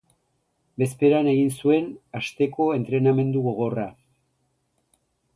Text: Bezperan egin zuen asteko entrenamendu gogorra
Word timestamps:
Bezperan 0.83 1.27
egin 1.33 1.51
zuen 1.63 1.89
asteko 2.19 2.67
entrenamendu 2.77 3.43
gogorra 3.49 3.85